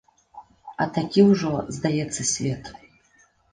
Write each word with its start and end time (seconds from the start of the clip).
А 0.85 0.87
такі 0.95 1.27
ўжо, 1.31 1.53
здаецца, 1.81 2.29
свет. 2.33 2.75